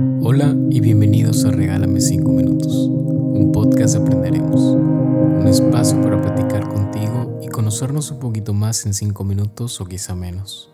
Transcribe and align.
Hola 0.00 0.56
y 0.70 0.80
bienvenidos 0.80 1.44
a 1.44 1.50
Regálame 1.50 2.00
5 2.00 2.32
Minutos, 2.32 2.74
un 2.74 3.52
podcast 3.52 3.94
de 3.94 4.02
Aprenderemos, 4.02 4.58
un 4.58 5.46
espacio 5.46 6.00
para 6.00 6.22
platicar 6.22 6.66
contigo 6.70 7.38
y 7.42 7.48
conocernos 7.48 8.10
un 8.10 8.18
poquito 8.18 8.54
más 8.54 8.86
en 8.86 8.94
5 8.94 9.24
minutos 9.24 9.78
o 9.78 9.84
quizá 9.84 10.14
menos. 10.14 10.72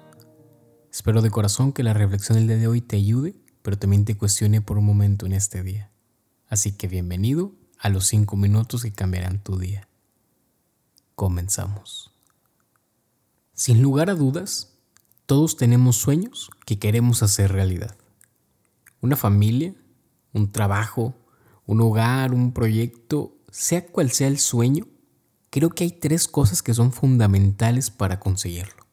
Espero 0.92 1.22
de 1.22 1.30
corazón 1.30 1.72
que 1.72 1.82
la 1.82 1.92
reflexión 1.92 2.38
del 2.38 2.46
día 2.46 2.56
de 2.56 2.68
hoy 2.68 2.80
te 2.80 2.94
ayude, 2.94 3.34
pero 3.62 3.76
también 3.76 4.04
te 4.04 4.16
cuestione 4.16 4.60
por 4.60 4.78
un 4.78 4.84
momento 4.84 5.26
en 5.26 5.32
este 5.32 5.64
día. 5.64 5.90
Así 6.48 6.70
que 6.70 6.86
bienvenido 6.86 7.52
a 7.80 7.88
los 7.88 8.06
5 8.06 8.36
minutos 8.36 8.84
que 8.84 8.92
cambiarán 8.92 9.42
tu 9.42 9.58
día. 9.58 9.88
Comenzamos. 11.16 12.12
Sin 13.54 13.82
lugar 13.82 14.08
a 14.08 14.14
dudas, 14.14 14.76
todos 15.26 15.56
tenemos 15.56 15.96
sueños 15.96 16.48
que 16.64 16.78
queremos 16.78 17.24
hacer 17.24 17.50
realidad. 17.50 17.96
Una 19.00 19.16
familia, 19.16 19.74
un 20.32 20.50
trabajo, 20.52 21.14
un 21.66 21.80
hogar, 21.80 22.32
un 22.32 22.52
proyecto, 22.52 23.36
sea 23.50 23.86
cual 23.86 24.10
sea 24.10 24.28
el 24.28 24.38
sueño, 24.38 24.86
creo 25.50 25.70
que 25.70 25.84
hay 25.84 25.90
tres 25.90 26.28
cosas 26.28 26.62
que 26.62 26.74
son 26.74 26.92
fundamentales 26.92 27.90
para 27.90 28.20
conseguirlo. 28.20 28.86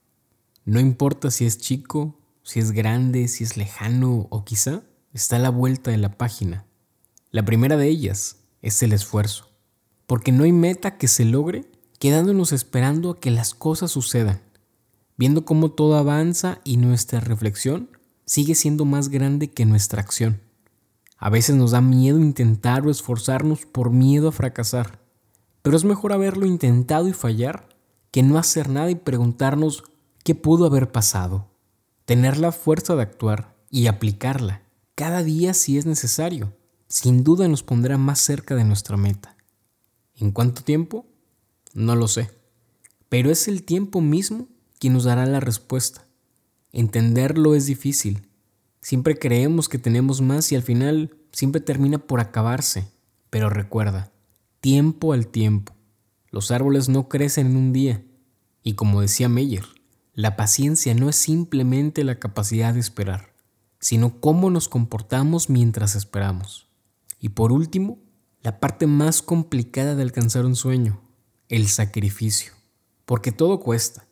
No 0.66 0.80
importa 0.80 1.32
si 1.32 1.46
es 1.46 1.58
chico, 1.58 2.20
si 2.44 2.60
es 2.60 2.72
grande, 2.72 3.28
si 3.28 3.44
es 3.44 3.58
lejano 3.58 4.28
o 4.30 4.46
quizá 4.46 4.84
está 5.14 5.36
a 5.36 5.40
la 5.40 5.50
vuelta 5.50 5.92
de 5.92 5.98
la 5.98 6.18
página. 6.18 6.66
La 7.32 7.44
primera 7.44 7.78
de 7.78 7.88
ellas 7.88 8.38
es 8.62 8.82
el 8.84 8.94
esfuerzo, 8.94 9.50
porque 10.08 10.32
no 10.32 10.44
hay 10.44 10.52
meta 10.52 10.98
que 10.98 11.08
se 11.08 11.26
logre 11.26 11.70
quedándonos 12.00 12.52
esperando 12.52 13.12
a 13.12 13.20
que 13.20 13.32
las 13.32 13.54
cosas 13.54 13.92
sucedan 13.92 14.42
viendo 15.18 15.46
cómo 15.46 15.72
todo 15.72 15.96
avanza 15.96 16.60
y 16.64 16.78
nuestra 16.78 17.20
reflexión 17.20 17.90
sigue 18.26 18.56
siendo 18.56 18.86
más 18.86 19.10
grande 19.10 19.50
que 19.50 19.66
nuestra 19.66 20.02
acción. 20.02 20.42
A 21.18 21.30
veces 21.30 21.56
nos 21.56 21.72
da 21.72 21.82
miedo 21.82 22.20
intentar 22.20 22.86
o 22.86 22.92
esforzarnos 22.92 23.66
por 23.66 23.92
miedo 23.92 24.28
a 24.28 24.32
fracasar, 24.32 25.00
pero 25.62 25.78
es 25.78 25.86
mejor 25.86 26.14
haberlo 26.14 26.46
intentado 26.46 27.08
y 27.08 27.14
fallar 27.14 27.70
que 28.12 28.24
no 28.24 28.38
hacer 28.38 28.70
nada 28.70 28.92
y 28.92 28.96
preguntarnos 28.96 29.84
qué 30.24 30.36
pudo 30.36 30.66
haber 30.66 30.92
pasado. 30.92 31.50
Tener 32.06 32.38
la 32.38 32.52
fuerza 32.52 32.96
de 32.96 33.04
actuar 33.04 33.56
y 33.70 33.88
aplicarla 33.88 34.64
cada 34.96 35.24
día 35.24 35.54
si 35.54 35.78
es 35.78 35.86
necesario, 35.86 36.54
sin 36.88 37.24
duda 37.24 37.48
nos 37.48 37.64
pondrá 37.64 37.98
más 37.98 38.20
cerca 38.20 38.56
de 38.56 38.64
nuestra 38.64 38.98
meta. 38.98 39.36
¿En 40.16 40.32
cuánto 40.32 40.64
tiempo? 40.64 41.08
No 41.74 41.96
lo 41.96 42.08
sé, 42.08 42.30
pero 43.10 43.32
es 43.32 43.48
el 43.48 43.64
tiempo 43.64 44.02
mismo 44.02 44.48
quien 44.78 44.94
nos 44.94 45.06
dará 45.06 45.26
la 45.26 45.40
respuesta. 45.40 46.06
Entenderlo 46.74 47.56
es 47.56 47.68
difícil. 47.68 48.28
Siempre 48.82 49.18
creemos 49.18 49.70
que 49.70 49.78
tenemos 49.78 50.22
más 50.22 50.52
y 50.52 50.56
al 50.56 50.64
final 50.64 51.16
siempre 51.32 51.62
termina 51.62 52.00
por 52.00 52.20
acabarse. 52.20 52.90
Pero 53.30 53.50
recuerda, 53.50 54.12
tiempo 54.60 55.14
al 55.14 55.28
tiempo. 55.28 55.74
Los 56.32 56.52
árboles 56.52 56.90
no 56.90 57.08
crecen 57.08 57.48
en 57.48 57.58
un 57.58 57.74
día. 57.74 58.04
Y 58.64 58.74
como 58.74 59.02
decía 59.02 59.30
Meyer, 59.30 59.66
la 60.14 60.36
paciencia 60.36 60.96
no 60.96 61.10
es 61.10 61.16
simplemente 61.16 62.04
la 62.04 62.20
capacidad 62.20 62.74
de 62.74 62.80
esperar, 62.80 63.34
sino 63.80 64.20
cómo 64.20 64.50
nos 64.50 64.68
comportamos 64.68 65.50
mientras 65.50 65.96
esperamos. 65.96 66.68
Y 67.20 67.30
por 67.30 67.52
último, 67.52 68.00
la 68.42 68.60
parte 68.60 68.88
más 68.88 69.22
complicada 69.22 69.96
de 69.96 70.02
alcanzar 70.02 70.46
un 70.46 70.56
sueño, 70.56 71.02
el 71.50 71.68
sacrificio. 71.68 72.54
Porque 73.06 73.32
todo 73.32 73.60
cuesta. 73.60 74.08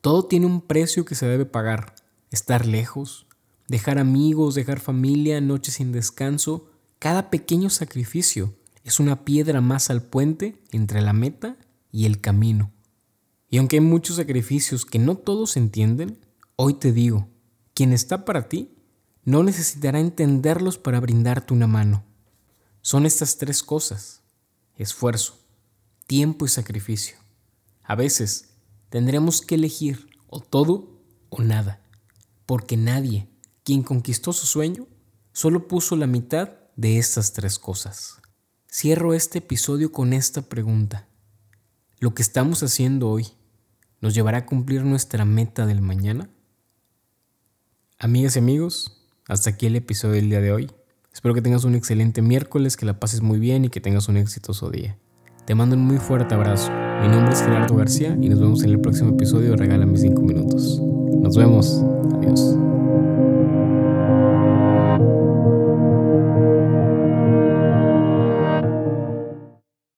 Todo 0.00 0.24
tiene 0.24 0.46
un 0.46 0.60
precio 0.60 1.04
que 1.04 1.14
se 1.14 1.26
debe 1.26 1.46
pagar. 1.46 1.94
Estar 2.30 2.66
lejos, 2.66 3.26
dejar 3.68 3.98
amigos, 3.98 4.54
dejar 4.54 4.80
familia, 4.80 5.40
noches 5.40 5.74
sin 5.74 5.92
descanso. 5.92 6.70
Cada 6.98 7.30
pequeño 7.30 7.70
sacrificio 7.70 8.54
es 8.84 9.00
una 9.00 9.24
piedra 9.24 9.60
más 9.60 9.90
al 9.90 10.02
puente 10.02 10.62
entre 10.70 11.00
la 11.00 11.12
meta 11.12 11.56
y 11.92 12.06
el 12.06 12.20
camino. 12.20 12.72
Y 13.48 13.58
aunque 13.58 13.76
hay 13.76 13.80
muchos 13.80 14.16
sacrificios 14.16 14.86
que 14.86 14.98
no 14.98 15.16
todos 15.16 15.56
entienden, 15.56 16.18
hoy 16.56 16.74
te 16.74 16.92
digo, 16.92 17.28
quien 17.74 17.92
está 17.92 18.24
para 18.24 18.48
ti 18.48 18.70
no 19.24 19.42
necesitará 19.42 20.00
entenderlos 20.00 20.78
para 20.78 21.00
brindarte 21.00 21.52
una 21.52 21.66
mano. 21.66 22.04
Son 22.80 23.06
estas 23.06 23.38
tres 23.38 23.62
cosas, 23.62 24.22
esfuerzo, 24.76 25.38
tiempo 26.06 26.46
y 26.46 26.48
sacrificio. 26.48 27.16
A 27.82 27.94
veces 27.94 28.50
tendremos 28.88 29.40
que 29.40 29.56
elegir 29.56 30.08
o 30.28 30.40
todo 30.40 31.00
o 31.28 31.42
nada, 31.42 31.80
porque 32.50 32.76
nadie, 32.76 33.28
quien 33.62 33.84
conquistó 33.84 34.32
su 34.32 34.44
sueño, 34.44 34.88
solo 35.30 35.68
puso 35.68 35.94
la 35.94 36.08
mitad 36.08 36.50
de 36.74 36.98
estas 36.98 37.32
tres 37.32 37.60
cosas. 37.60 38.20
Cierro 38.68 39.14
este 39.14 39.38
episodio 39.38 39.92
con 39.92 40.12
esta 40.12 40.42
pregunta. 40.42 41.06
¿Lo 42.00 42.12
que 42.12 42.22
estamos 42.22 42.64
haciendo 42.64 43.08
hoy 43.08 43.28
nos 44.00 44.14
llevará 44.16 44.38
a 44.38 44.46
cumplir 44.46 44.82
nuestra 44.82 45.24
meta 45.24 45.64
del 45.64 45.80
mañana? 45.80 46.28
Amigas 48.00 48.34
y 48.34 48.40
amigos, 48.40 49.06
hasta 49.28 49.50
aquí 49.50 49.66
el 49.66 49.76
episodio 49.76 50.14
del 50.14 50.30
día 50.30 50.40
de 50.40 50.50
hoy. 50.50 50.72
Espero 51.12 51.36
que 51.36 51.42
tengas 51.42 51.62
un 51.62 51.76
excelente 51.76 52.20
miércoles, 52.20 52.76
que 52.76 52.84
la 52.84 52.98
pases 52.98 53.20
muy 53.20 53.38
bien 53.38 53.64
y 53.64 53.68
que 53.68 53.80
tengas 53.80 54.08
un 54.08 54.16
exitoso 54.16 54.70
día. 54.70 54.98
Te 55.46 55.54
mando 55.54 55.76
un 55.76 55.82
muy 55.82 55.98
fuerte 55.98 56.34
abrazo. 56.34 56.72
Mi 57.00 57.08
nombre 57.08 57.32
es 57.32 57.42
Gerardo 57.42 57.76
García 57.76 58.16
y 58.20 58.28
nos 58.28 58.40
vemos 58.40 58.62
en 58.62 58.70
el 58.70 58.80
próximo 58.80 59.10
episodio 59.10 59.50
de 59.50 59.56
Regálame 59.56 59.96
5 59.96 60.20
minutos. 60.22 60.80
Nos 60.80 61.36
vemos. 61.36 61.82
Adiós. 62.14 62.56